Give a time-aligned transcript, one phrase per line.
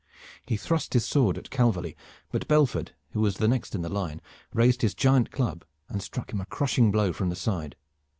[0.47, 1.95] He thrust with his sword at Calverly,
[2.31, 4.19] but Belford who was the next in the line
[4.51, 7.75] raised his giant club and struck him a crushing blow from the side.